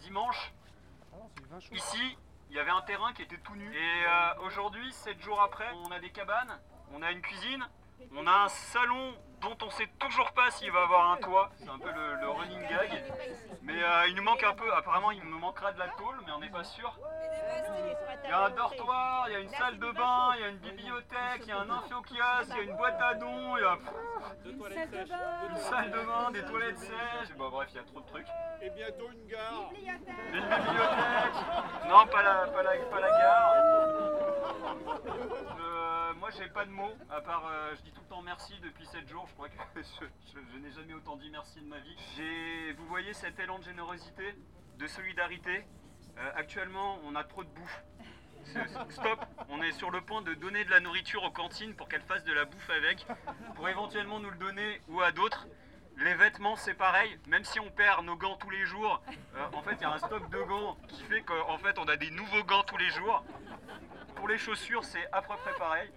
dimanche, 0.00 0.52
ici, 1.72 2.16
il 2.50 2.56
y 2.56 2.60
avait 2.60 2.70
un 2.70 2.82
terrain 2.82 3.12
qui 3.12 3.22
était 3.22 3.38
tout 3.38 3.56
nu. 3.56 3.74
Et 3.74 4.06
euh, 4.06 4.34
aujourd'hui, 4.46 4.92
7 4.92 5.20
jours 5.20 5.42
après, 5.42 5.68
on 5.84 5.90
a 5.90 5.98
des 5.98 6.10
cabanes, 6.10 6.60
on 6.94 7.02
a 7.02 7.10
une 7.10 7.20
cuisine, 7.22 7.66
on 8.16 8.24
a 8.28 8.32
un 8.44 8.48
salon 8.48 9.14
dont 9.40 9.56
on 9.62 9.70
sait 9.70 9.88
toujours 9.98 10.32
pas 10.32 10.50
s'il 10.50 10.70
va 10.72 10.82
avoir 10.82 11.10
un 11.12 11.16
toit. 11.16 11.50
C'est 11.58 11.68
un 11.68 11.78
peu 11.78 11.90
le, 11.90 12.20
le 12.20 12.28
running 12.28 12.60
gag. 12.68 13.04
Mais 13.62 13.82
euh, 13.82 14.08
il 14.08 14.14
nous 14.14 14.22
manque 14.22 14.42
un 14.42 14.54
peu, 14.54 14.72
apparemment 14.74 15.10
il 15.10 15.22
nous 15.22 15.38
manquera 15.38 15.72
de 15.72 15.78
la 15.78 15.88
tôle, 15.88 16.16
mais 16.26 16.32
on 16.32 16.40
n'est 16.40 16.50
pas 16.50 16.64
sûr. 16.64 16.92
Il 18.24 18.30
y 18.30 18.32
a 18.32 18.44
un 18.46 18.50
dortoir, 18.50 19.28
il 19.28 19.32
y 19.32 19.36
a 19.36 19.40
une 19.40 19.50
salle 19.50 19.78
de 19.78 19.90
bain, 19.92 20.32
il 20.36 20.40
y 20.40 20.44
a 20.44 20.48
une 20.48 20.58
bibliothèque, 20.58 21.42
il 21.42 21.48
y 21.48 21.52
a 21.52 21.60
un 21.60 21.70
infokiosque, 21.70 22.50
il 22.50 22.56
y 22.56 22.60
a 22.60 22.62
une 22.62 22.76
boîte 22.76 23.00
à 23.00 23.14
dons, 23.14 23.56
il 23.56 23.62
y 23.62 23.64
a 23.64 23.78
une 25.50 25.56
salle 25.56 25.90
de 25.90 25.98
bain, 26.00 26.30
des 26.32 26.44
toilettes 26.44 26.78
sèches. 26.78 27.36
Bon 27.36 27.48
bref, 27.50 27.68
il 27.72 27.76
y 27.76 27.80
a 27.80 27.84
trop 27.84 28.00
de 28.00 28.06
trucs. 28.06 28.26
Et 28.60 28.70
bientôt 28.70 29.08
une 29.12 29.26
gare. 29.28 29.70
Une 30.32 30.40
bibliothèque 30.40 31.88
Non, 31.88 32.06
pas 32.06 32.22
la, 32.22 32.46
pas 32.48 32.62
la, 32.62 32.76
pas 32.76 33.00
la 33.00 33.08
gare. 33.10 33.52
Euh, 33.54 34.98
moi, 36.28 36.36
j'ai 36.38 36.52
pas 36.52 36.66
de 36.66 36.70
mots, 36.70 36.94
à 37.08 37.22
part 37.22 37.46
euh, 37.46 37.74
je 37.76 37.82
dis 37.82 37.90
tout 37.90 38.02
le 38.02 38.08
temps 38.08 38.20
merci 38.20 38.52
depuis 38.60 38.84
7 38.84 39.08
jours. 39.08 39.26
Je 39.28 39.32
crois 39.32 39.48
que 39.48 39.54
je, 40.34 40.58
n'ai 40.58 40.70
jamais 40.70 40.92
autant 40.92 41.16
dit 41.16 41.30
merci 41.30 41.60
de 41.60 41.66
ma 41.66 41.78
vie. 41.78 41.96
Vous 42.76 42.86
voyez 42.86 43.14
cet 43.14 43.38
élan 43.40 43.58
de 43.58 43.64
générosité, 43.64 44.34
de 44.76 44.86
solidarité. 44.86 45.64
Euh, 46.18 46.30
actuellement, 46.34 46.98
on 47.04 47.14
a 47.14 47.24
trop 47.24 47.44
de 47.44 47.48
bouffe. 47.48 47.82
Stop, 48.90 49.24
on 49.48 49.62
est 49.62 49.72
sur 49.72 49.90
le 49.90 50.02
point 50.02 50.20
de 50.20 50.34
donner 50.34 50.66
de 50.66 50.70
la 50.70 50.80
nourriture 50.80 51.22
aux 51.22 51.30
cantines 51.30 51.74
pour 51.74 51.88
qu'elles 51.88 52.02
fassent 52.02 52.24
de 52.24 52.32
la 52.32 52.44
bouffe 52.44 52.70
avec, 52.70 53.06
pour 53.54 53.68
éventuellement 53.68 54.20
nous 54.20 54.30
le 54.30 54.38
donner 54.38 54.82
ou 54.88 55.00
à 55.00 55.12
d'autres. 55.12 55.46
Les 55.96 56.14
vêtements, 56.14 56.56
c'est 56.56 56.74
pareil, 56.74 57.18
même 57.26 57.44
si 57.44 57.58
on 57.58 57.70
perd 57.70 58.04
nos 58.04 58.16
gants 58.16 58.36
tous 58.36 58.50
les 58.50 58.66
jours, 58.66 59.02
euh, 59.34 59.46
en 59.54 59.62
fait, 59.62 59.76
il 59.76 59.82
y 59.82 59.84
a 59.84 59.92
un 59.92 59.98
stock 59.98 60.28
de 60.28 60.42
gants 60.42 60.76
qui 60.88 61.02
fait 61.04 61.22
qu'en 61.22 61.56
fait, 61.58 61.78
on 61.78 61.88
a 61.88 61.96
des 61.96 62.10
nouveaux 62.10 62.44
gants 62.44 62.64
tous 62.64 62.76
les 62.76 62.90
jours. 62.90 63.24
Pour 64.14 64.28
les 64.28 64.36
chaussures, 64.36 64.84
c'est 64.84 65.08
à 65.12 65.22
peu 65.22 65.34
près 65.36 65.54
pareil. 65.58 65.90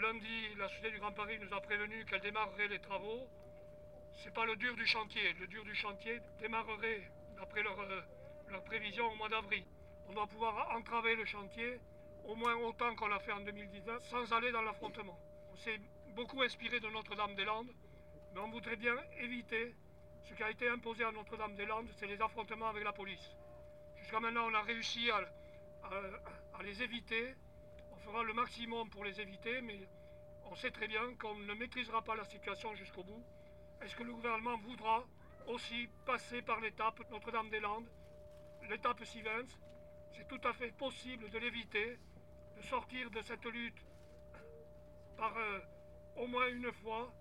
Lundi, 0.00 0.54
la 0.56 0.68
Société 0.68 0.90
du 0.90 0.98
Grand 0.98 1.12
Paris 1.12 1.38
nous 1.40 1.52
a 1.52 1.60
prévenu 1.60 2.04
qu'elle 2.04 2.20
démarrerait 2.20 2.68
les 2.68 2.78
travaux. 2.78 3.26
C'est 4.22 4.32
pas 4.32 4.44
le 4.46 4.54
dur 4.56 4.76
du 4.76 4.86
chantier. 4.86 5.32
Le 5.40 5.48
dur 5.48 5.64
du 5.64 5.74
chantier 5.74 6.20
démarrerait, 6.40 7.10
d'après 7.36 7.62
leur, 7.62 7.80
euh, 7.80 8.00
leur 8.50 8.62
prévision, 8.64 9.10
au 9.10 9.16
mois 9.16 9.28
d'avril. 9.28 9.64
On 10.08 10.12
doit 10.12 10.26
pouvoir 10.28 10.76
entraver 10.76 11.16
le 11.16 11.24
chantier 11.24 11.80
au 12.24 12.36
moins 12.36 12.54
autant 12.54 12.94
qu'on 12.94 13.08
l'a 13.08 13.18
fait 13.18 13.32
en 13.32 13.40
2019 13.40 14.00
sans 14.10 14.32
aller 14.32 14.52
dans 14.52 14.62
l'affrontement. 14.62 15.18
On 15.52 15.56
s'est 15.56 15.80
beaucoup 16.14 16.40
inspiré 16.42 16.78
de 16.78 16.88
Notre-Dame-des-Landes, 16.88 17.72
mais 18.34 18.40
on 18.40 18.50
voudrait 18.50 18.76
bien 18.76 18.96
éviter 19.20 19.74
ce 20.28 20.34
qui 20.34 20.42
a 20.42 20.50
été 20.50 20.68
imposé 20.68 21.04
à 21.04 21.10
Notre-Dame-des-Landes, 21.10 21.88
c'est 21.96 22.06
les 22.06 22.20
affrontements 22.22 22.68
avec 22.68 22.84
la 22.84 22.92
police. 22.92 23.36
Jusqu'à 24.02 24.18
maintenant, 24.18 24.48
on 24.50 24.54
a 24.54 24.62
réussi 24.62 25.10
à, 25.10 25.20
les 26.62 26.82
éviter. 26.82 27.34
On 27.92 27.96
fera 27.96 28.22
le 28.24 28.32
maximum 28.34 28.90
pour 28.90 29.04
les 29.04 29.20
éviter, 29.20 29.60
mais 29.62 29.88
on 30.50 30.56
sait 30.56 30.72
très 30.72 30.88
bien 30.88 31.14
qu'on 31.20 31.36
ne 31.36 31.54
maîtrisera 31.54 32.02
pas 32.02 32.16
la 32.16 32.24
situation 32.24 32.74
jusqu'au 32.74 33.04
bout. 33.04 33.24
Est-ce 33.80 33.94
que 33.94 34.02
le 34.02 34.12
gouvernement 34.12 34.58
voudra 34.58 35.04
aussi 35.46 35.88
passer 36.04 36.42
par 36.42 36.60
l'étape 36.60 37.00
Notre-Dame-des-Landes, 37.10 37.88
l'étape 38.68 39.04
Sivens? 39.04 39.56
C'est 40.16 40.26
tout 40.26 40.40
à 40.44 40.52
fait 40.52 40.72
possible 40.72 41.30
de 41.30 41.38
l'éviter, 41.38 41.96
de 42.56 42.62
sortir 42.62 43.08
de 43.10 43.22
cette 43.22 43.46
lutte 43.46 43.86
par 45.16 45.36
euh, 45.36 45.60
au 46.16 46.26
moins 46.26 46.48
une 46.48 46.72
fois, 46.72 47.12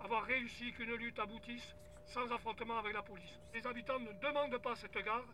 avoir 0.00 0.24
réussi 0.24 0.72
qu'une 0.72 0.94
lutte 0.94 1.18
aboutisse 1.18 1.76
sans 2.06 2.32
affrontement 2.32 2.78
avec 2.78 2.94
la 2.94 3.02
police. 3.02 3.38
Les 3.52 3.66
habitants 3.66 4.00
ne 4.00 4.12
demandent 4.14 4.58
pas 4.58 4.74
cette 4.74 4.96
gare, 4.96 5.26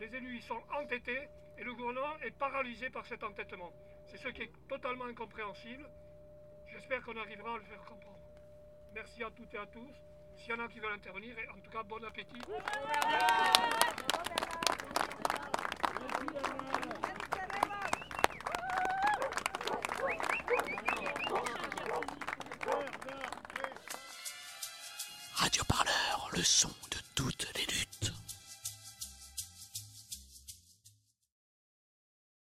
les 0.00 0.14
élus 0.14 0.38
y 0.38 0.42
sont 0.42 0.62
entêtés 0.80 1.28
et 1.58 1.64
le 1.64 1.74
gouvernement 1.74 2.18
est 2.22 2.32
paralysé 2.32 2.90
par 2.90 3.06
cet 3.06 3.22
entêtement. 3.22 3.72
C'est 4.06 4.18
ce 4.18 4.28
qui 4.28 4.42
est 4.42 4.52
totalement 4.68 5.04
incompréhensible. 5.04 5.88
J'espère 6.66 7.02
qu'on 7.02 7.16
arrivera 7.16 7.54
à 7.54 7.58
le 7.58 7.64
faire 7.64 7.84
comprendre. 7.84 8.18
Merci 8.94 9.22
à 9.22 9.30
toutes 9.30 9.52
et 9.54 9.58
à 9.58 9.66
tous. 9.66 9.94
S'il 10.36 10.50
y 10.50 10.54
en 10.54 10.64
a 10.64 10.68
qui 10.68 10.80
veulent 10.80 10.92
intervenir, 10.92 11.38
et 11.38 11.48
en 11.48 11.60
tout 11.60 11.70
cas, 11.70 11.82
bon 11.84 12.02
appétit. 12.04 12.40
Radio 25.34 25.64
Parleur, 25.64 26.30
le 26.32 26.42
son 26.42 26.68
de 26.90 26.98
toutes 27.14 27.52
les 27.54 27.66
luttes. 27.66 27.93